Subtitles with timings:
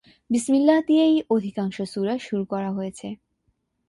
[0.29, 3.07] বিসমিল্লাহ দিয়েই অধিকাংশ সূরা শুরু করা হয়েছে।